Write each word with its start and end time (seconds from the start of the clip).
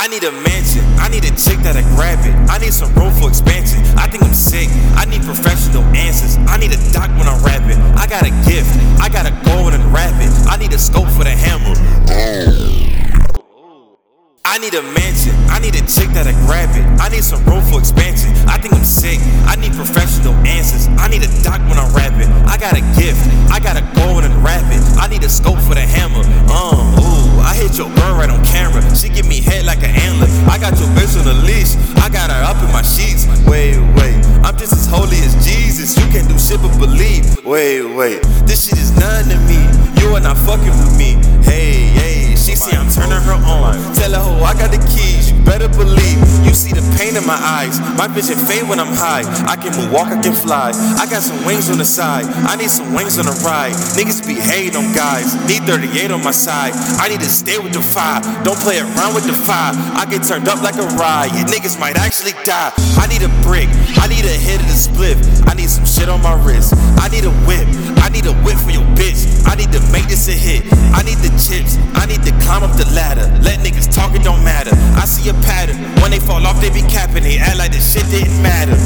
I 0.00 0.06
need 0.06 0.24
a 0.24 0.32
mansion. 0.32 0.80
I 0.96 1.08
need 1.08 1.28
a 1.28 1.32
chick 1.36 1.60
that'll 1.60 1.84
grab 1.94 2.24
it. 2.24 2.32
I 2.48 2.56
need 2.56 2.72
some 2.72 2.88
room 2.94 3.12
for 3.20 3.28
expansion. 3.28 3.84
I 4.00 4.08
think 4.08 4.24
I'm 4.24 4.32
sick. 4.32 4.70
I 4.96 5.04
need 5.04 5.20
professional 5.20 5.84
answers. 5.92 6.38
I 6.48 6.56
need 6.56 6.72
a 6.72 6.80
doc 6.90 7.10
when 7.20 7.28
I'm 7.28 7.36
rapping. 7.44 7.76
I 8.00 8.06
got 8.08 8.24
a 8.24 8.32
gift. 8.48 8.72
I 8.96 9.10
gotta 9.12 9.28
go 9.44 9.68
and 9.68 9.84
rap 9.92 10.16
it. 10.16 10.32
I 10.48 10.56
need 10.56 10.72
a 10.72 10.78
scope 10.78 11.10
for 11.12 11.24
the 11.24 11.36
hammer. 11.36 11.76
I 14.46 14.56
need 14.56 14.72
a 14.72 14.80
mansion. 14.96 15.36
I 15.52 15.60
need 15.60 15.76
a 15.76 15.84
chick 15.84 16.08
that'll 16.16 16.32
grab 16.48 16.72
it. 16.72 16.86
I 16.98 17.10
need 17.10 17.22
some 17.22 17.44
But 36.50 36.76
believe. 36.80 37.44
Wait, 37.44 37.84
wait. 37.94 38.22
This 38.42 38.66
shit 38.66 38.76
is 38.76 38.90
none 38.98 39.22
to 39.30 39.38
me. 39.46 39.62
You 40.02 40.10
are 40.16 40.20
not 40.20 40.36
fucking 40.36 40.74
with 40.82 40.98
me. 40.98 41.14
Hey, 41.46 41.86
hey. 41.94 42.34
She 42.34 42.56
see 42.56 42.74
I'm 42.74 42.90
turning 42.90 43.22
her 43.22 43.38
on. 43.38 43.78
Tell 43.94 44.10
her, 44.10 44.18
ho, 44.18 44.42
I 44.42 44.58
got 44.58 44.74
the 44.74 44.82
keys. 44.90 45.30
You 45.30 45.38
better 45.44 45.68
believe. 45.68 46.18
You 46.42 46.50
see 46.50 46.74
the 46.74 46.82
pain 46.98 47.14
in 47.14 47.24
my 47.24 47.38
eyes. 47.38 47.78
My 47.94 48.08
vision 48.08 48.34
fade 48.34 48.66
when 48.68 48.80
I'm 48.80 48.90
high. 48.90 49.22
I 49.46 49.54
can 49.54 49.70
move, 49.78 49.92
walk, 49.92 50.08
I 50.08 50.20
can 50.20 50.32
fly. 50.34 50.74
I 50.98 51.06
got 51.06 51.22
some 51.22 51.38
wings 51.46 51.70
on 51.70 51.78
the 51.78 51.84
side. 51.84 52.26
I 52.50 52.56
need 52.56 52.70
some 52.70 52.94
wings 52.98 53.16
on 53.22 53.26
the 53.30 53.36
ride. 53.46 53.70
Niggas 53.94 54.26
be 54.26 54.34
hating 54.34 54.74
on 54.74 54.90
guys. 54.92 55.38
Need 55.46 55.70
38 55.70 56.10
on 56.10 56.24
my 56.24 56.34
side. 56.34 56.72
I 56.98 57.06
need 57.06 57.20
to 57.20 57.30
stay 57.30 57.58
with 57.62 57.72
the 57.72 57.80
five. 57.80 58.26
Don't 58.42 58.58
play 58.58 58.82
around 58.82 59.14
with 59.14 59.24
the 59.30 59.38
five. 59.46 59.78
I 59.94 60.02
get 60.10 60.26
turned 60.26 60.48
up 60.48 60.60
like 60.66 60.74
a 60.74 60.88
ride. 60.98 61.30
Niggas 61.46 61.78
might 61.78 61.94
actually 61.94 62.34
die. 62.42 62.74
I 62.98 63.06
need 63.06 63.22
a 63.22 63.30
brick. 63.46 63.70
I 64.02 64.10
need 64.10 64.26
a 64.26 64.34
hit 64.34 64.58
of 64.58 64.66
the 64.66 64.74
split. 64.74 65.14
On 66.10 66.20
my 66.22 66.34
wrist. 66.44 66.74
I 66.98 67.08
need 67.08 67.24
a 67.24 67.32
whip. 67.46 67.66
I 68.02 68.08
need 68.10 68.26
a 68.26 68.34
whip 68.42 68.58
for 68.58 68.70
your 68.70 68.84
bitch. 68.98 69.24
I 69.46 69.54
need 69.54 69.72
to 69.72 69.80
make 69.92 70.08
this 70.08 70.28
a 70.28 70.32
hit. 70.32 70.66
I 70.92 71.02
need 71.02 71.18
the 71.18 71.30
chips. 71.38 71.78
I 71.94 72.04
need 72.06 72.22
to 72.24 72.32
climb 72.44 72.62
up 72.62 72.76
the 72.76 72.84
ladder. 72.92 73.26
Let 73.42 73.60
niggas 73.60 73.92
talk, 73.94 74.14
it 74.14 74.22
don't 74.22 74.44
matter. 74.44 74.74
I 74.98 75.04
see 75.06 75.30
a 75.30 75.34
pattern. 75.46 75.78
When 76.02 76.10
they 76.10 76.18
fall 76.18 76.44
off, 76.46 76.60
they 76.60 76.70
be 76.70 76.82
capping. 76.82 77.22
They 77.22 77.38
act 77.38 77.56
like 77.56 77.72
the 77.72 77.80
shit 77.80 78.04
didn't 78.10 78.42
matter. 78.42 78.76